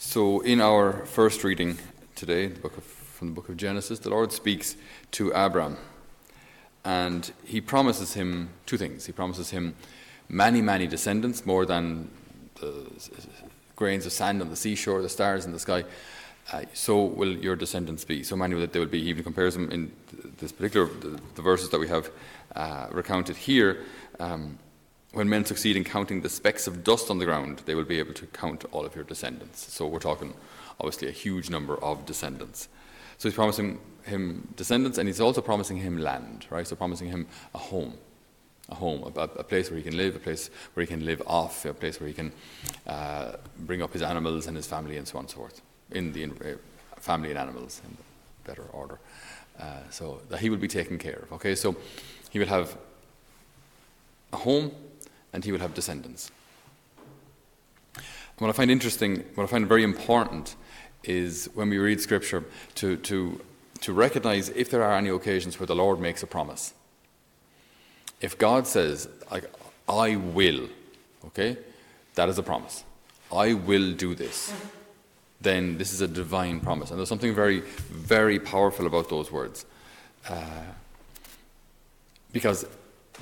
[0.00, 1.76] So, in our first reading
[2.14, 4.76] today, the book of, from the book of Genesis, the Lord speaks
[5.10, 5.76] to Abram,
[6.84, 9.06] and he promises him two things.
[9.06, 9.74] He promises him
[10.28, 12.12] many, many descendants, more than
[12.60, 12.86] the
[13.74, 15.82] grains of sand on the seashore, the stars in the sky.
[16.52, 18.22] Uh, so will your descendants be.
[18.22, 19.02] So many that they will be.
[19.02, 19.90] He even compares them in
[20.38, 22.08] this particular the, the verses that we have
[22.54, 23.82] uh, recounted here.
[24.20, 24.60] Um,
[25.12, 27.98] when men succeed in counting the specks of dust on the ground, they will be
[27.98, 29.72] able to count all of your descendants.
[29.72, 30.34] So we're talking
[30.78, 32.68] obviously a huge number of descendants.
[33.16, 36.66] So he's promising him descendants, and he's also promising him land, right?
[36.66, 37.94] So promising him a home,
[38.68, 41.22] a home, a, a place where he can live, a place where he can live
[41.26, 42.32] off, a place where he can
[42.86, 46.12] uh, bring up his animals and his family, and so on and so forth, in
[46.12, 46.56] the uh,
[46.96, 47.96] family and animals in
[48.44, 48.98] better order.
[49.58, 51.32] Uh, so that he will be taken care of.
[51.32, 51.74] Okay, so
[52.30, 52.76] he will have
[54.32, 54.70] a home
[55.32, 56.30] and he will have descendants.
[57.94, 60.54] And what I find interesting, what I find very important,
[61.04, 62.44] is when we read Scripture
[62.76, 63.40] to, to,
[63.80, 66.74] to recognize if there are any occasions where the Lord makes a promise.
[68.20, 69.42] If God says, I,
[69.88, 70.68] I will,
[71.26, 71.56] okay,
[72.14, 72.84] that is a promise.
[73.32, 74.52] I will do this.
[75.40, 76.90] Then this is a divine promise.
[76.90, 79.64] And there's something very, very powerful about those words.
[80.28, 80.62] Uh,
[82.32, 82.66] because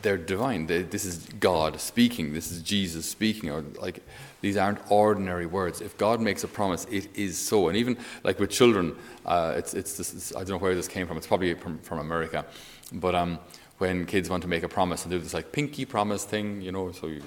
[0.00, 0.66] they're divine.
[0.66, 2.32] They, this is God speaking.
[2.32, 3.50] This is Jesus speaking.
[3.50, 4.02] Or like
[4.40, 5.80] these aren't ordinary words.
[5.80, 7.68] If God makes a promise, it is so.
[7.68, 10.88] And even like with children, uh, it's, it's, this, it's, I don't know where this
[10.88, 11.16] came from.
[11.16, 12.44] It's probably from, from America,
[12.92, 13.38] but um,
[13.78, 16.70] when kids want to make a promise and do this like pinky promise thing, you
[16.70, 17.22] know, so you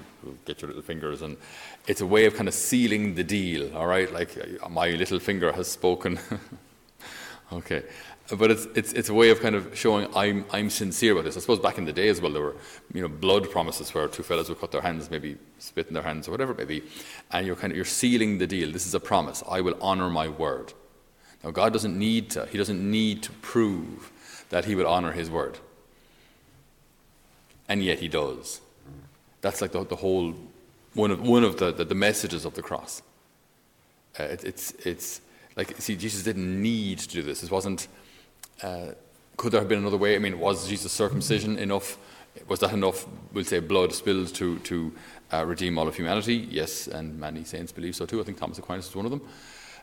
[0.46, 1.36] get your little fingers, and
[1.86, 3.76] it's a way of kind of sealing the deal.
[3.76, 4.30] All right, like
[4.70, 6.18] my little finger has spoken.
[7.52, 7.82] okay,
[8.34, 11.36] but it's, it's, it's a way of kind of showing I'm, I'm sincere about this.
[11.36, 12.56] I suppose back in the day as well, there were
[12.92, 16.02] you know blood promises where two fellows would cut their hands, maybe spit in their
[16.02, 16.82] hands or whatever it may be,
[17.30, 18.72] and you're kind of you're sealing the deal.
[18.72, 19.44] This is a promise.
[19.48, 20.72] I will honor my word.
[21.44, 22.46] Now God doesn't need to.
[22.46, 24.10] He doesn't need to prove
[24.48, 25.58] that He will honor His word,
[27.68, 28.60] and yet He does.
[29.40, 30.34] That's like the, the whole
[30.94, 33.02] one of one of the, the, the messages of the cross.
[34.18, 35.20] Uh, it, it's it's
[35.54, 37.44] like see Jesus didn't need to do this.
[37.44, 37.86] It wasn't
[38.62, 38.92] uh,
[39.36, 40.16] could there have been another way?
[40.16, 41.98] I mean, was Jesus' circumcision enough?
[42.48, 44.92] Was that enough, we'll say, blood spilled to, to
[45.32, 46.46] uh, redeem all of humanity?
[46.50, 48.20] Yes, and many saints believe so too.
[48.20, 49.22] I think Thomas Aquinas was one of them.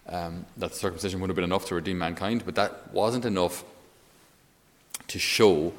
[0.08, 3.64] Um, that circumcision would have been enough to redeem mankind, but that wasn't enough
[5.08, 5.74] to show,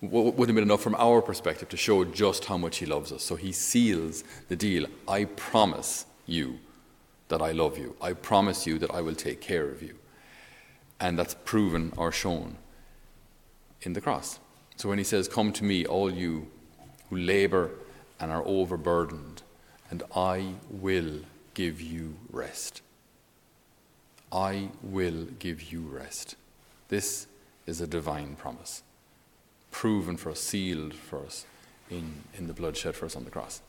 [0.00, 3.22] wouldn't have been enough from our perspective to show just how much he loves us.
[3.22, 4.86] So he seals the deal.
[5.06, 6.58] I promise you
[7.28, 7.96] that I love you.
[8.00, 9.96] I promise you that I will take care of you.
[10.98, 12.56] And that's proven or shown
[13.82, 14.38] in the cross.
[14.76, 16.48] So when he says, Come to me, all you
[17.10, 17.70] who labor
[18.18, 19.42] and are overburdened,
[19.90, 21.20] and I will
[21.54, 22.82] give you rest.
[24.32, 26.36] I will give you rest.
[26.88, 27.26] This
[27.66, 28.82] is a divine promise,
[29.70, 31.46] proven for us, sealed for us
[31.90, 33.60] in, in the blood shed for us on the cross.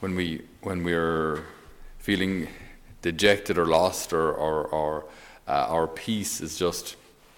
[0.00, 1.44] When, we, when we're
[1.98, 2.48] feeling
[3.02, 5.04] dejected or lost or, or, or
[5.48, 6.96] uh, our peace is just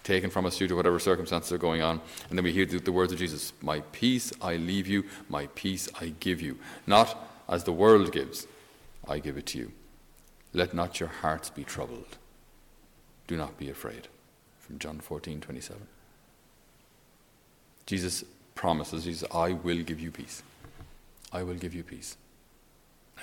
[0.09, 2.01] taken from us due to whatever circumstances are going on.
[2.29, 5.89] And then we hear the, words of Jesus My peace I leave you, my peace
[6.01, 6.59] I give you.
[6.87, 7.17] Not
[7.49, 8.47] as the world gives,
[9.07, 9.73] I give it to you.
[10.55, 12.17] Let not your hearts be troubled.
[13.27, 14.09] Do not be afraid.
[14.61, 15.87] From John 14 27.
[17.87, 20.43] Jesus promises, Jesus, I will give you peace.
[21.33, 22.17] I will give you peace.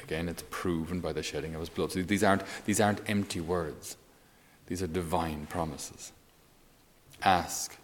[0.01, 1.91] Again, it's proven by the shedding of his blood.
[1.91, 3.97] So these aren't, these aren't empty words.
[4.67, 6.11] These are divine promises.
[7.21, 7.77] Ask,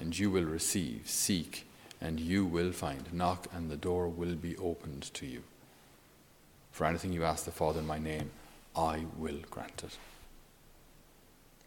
[0.00, 1.02] and you will receive.
[1.06, 1.66] Seek,
[2.00, 3.12] and you will find.
[3.12, 5.42] Knock, and the door will be opened to you.
[6.72, 8.30] For anything you ask the Father in my name,
[8.76, 9.98] I will grant it.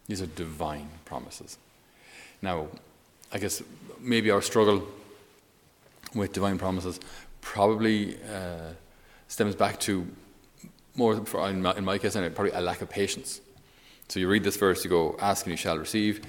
[0.07, 1.57] These are divine promises.
[2.41, 2.68] Now,
[3.31, 3.63] I guess
[4.00, 4.88] maybe our struggle
[6.13, 7.00] with divine promises
[7.41, 8.74] probably uh,
[9.28, 10.07] stems back to
[10.95, 11.16] more,
[11.50, 13.42] in my, in my case, probably a lack of patience.
[14.07, 16.21] So you read this verse, you go, Ask and you shall receive.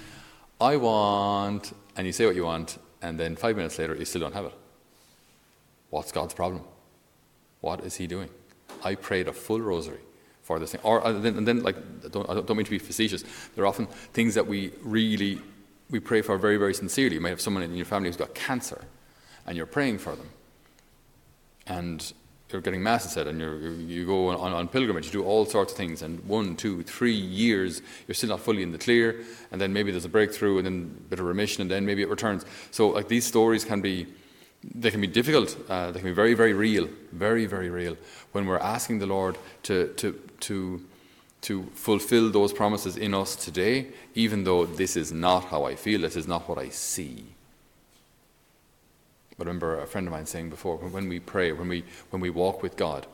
[0.61, 4.21] I want, and you say what you want, and then five minutes later, you still
[4.21, 4.55] don't have it.
[5.91, 6.63] What's God's problem?
[7.61, 8.31] What is He doing?
[8.83, 10.01] I prayed a full rosary
[10.43, 10.81] for this thing.
[10.83, 11.77] Or, and then, and then like,
[12.11, 13.25] don't, I don't mean to be facetious,
[13.55, 15.41] there are often things that we really
[15.91, 17.15] we pray for very, very sincerely.
[17.15, 18.85] You might have someone in your family who's got cancer,
[19.47, 20.29] and you're praying for them.
[21.67, 22.13] And
[22.55, 25.73] you're getting masses said and you you go on, on, pilgrimage, you do all sorts
[25.73, 29.21] of things, and one, two, three years you're still not fully in the clear,
[29.51, 32.03] and then maybe there's a breakthrough, and then a bit of remission, and then maybe
[32.03, 32.47] it returns.
[32.71, 34.07] So like these stories can be,
[34.75, 35.57] they can be difficult.
[35.69, 37.97] Uh, they can be very, very real, very, very real.
[38.33, 40.81] When we're asking the Lord to to to
[41.43, 46.01] to fulfill those promises in us today, even though this is not how I feel,
[46.03, 47.35] this is not what I see.
[49.39, 52.31] I remember a friend of mine saying before, when we pray, when we, when we
[52.31, 53.07] walk with God,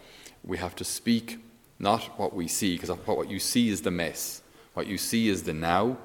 [0.45, 1.39] we have to speak
[1.79, 4.43] not what we see, because what you see is the mess.
[4.75, 5.97] What you see is the now,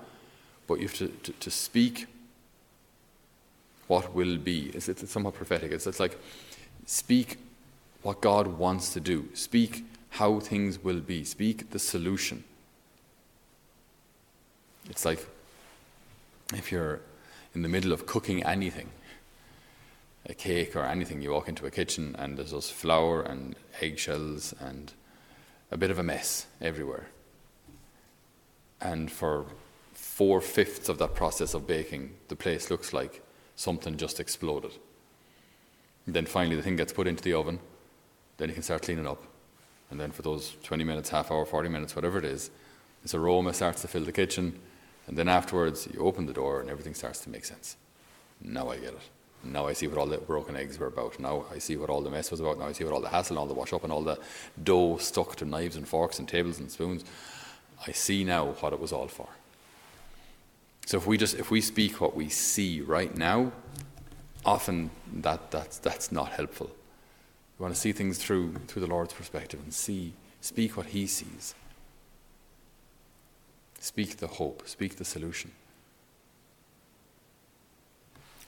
[0.67, 2.07] but you have to, to, to speak
[3.87, 4.71] what will be.
[4.73, 5.71] It's, it's somewhat prophetic.
[5.71, 6.17] It's, it's like
[6.85, 7.37] speak
[8.01, 12.43] what God wants to do, speak how things will be, speak the solution.
[14.89, 15.25] It's like
[16.53, 17.01] if you're
[17.53, 18.89] in the middle of cooking anything,
[20.25, 24.53] a cake or anything, you walk into a kitchen and there's just flour and eggshells
[24.59, 24.93] and
[25.71, 27.07] a bit of a mess everywhere.
[28.81, 29.45] And for
[29.93, 33.23] four fifths of that process of baking, the place looks like
[33.55, 34.71] something just exploded.
[36.05, 37.59] And then finally, the thing gets put into the oven,
[38.37, 39.23] then you can start cleaning up.
[39.89, 42.51] And then for those 20 minutes, half hour, 40 minutes, whatever it is,
[43.01, 44.59] this aroma starts to fill the kitchen.
[45.07, 47.77] And then afterwards, you open the door and everything starts to make sense.
[48.41, 48.99] Now I get it.
[49.43, 51.19] Now I see what all the broken eggs were about.
[51.19, 52.57] Now I see what all the mess was about.
[52.57, 54.19] Now I see what all the hassle and all the wash up and all the
[54.63, 57.03] dough stuck to knives and forks and tables and spoons.
[57.85, 59.29] I see now what it was all for.
[60.85, 63.51] So if we just if we speak what we see right now,
[64.45, 66.69] often that that's that's not helpful.
[67.57, 71.07] We want to see things through through the Lord's perspective and see speak what He
[71.07, 71.55] sees.
[73.79, 74.63] Speak the hope.
[74.67, 75.51] Speak the solution.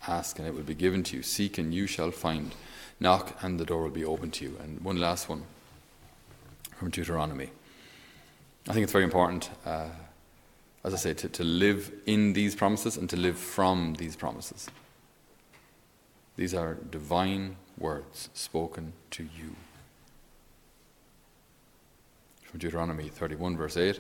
[0.08, 1.24] Ask and it will be given to you.
[1.24, 2.56] Seek and you shall find.
[3.00, 4.58] Knock and the door will be open to you.
[4.64, 5.44] And one last one
[6.78, 7.50] from Deuteronomy.
[8.70, 9.88] I think it's very important, uh,
[10.84, 14.68] as I say, to, to live in these promises and to live from these promises.
[16.36, 19.56] These are divine words spoken to you.
[22.44, 24.00] From Deuteronomy 31, verse 8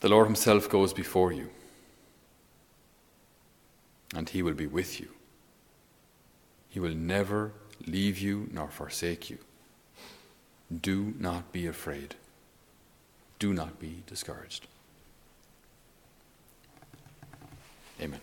[0.00, 1.50] The Lord Himself goes before you
[4.14, 5.08] and he will be with you.
[6.68, 7.52] He will never
[7.86, 9.38] leave you nor forsake you.
[10.82, 12.16] Do not be afraid.
[13.38, 14.66] Do not be discouraged.
[18.00, 18.20] Amen.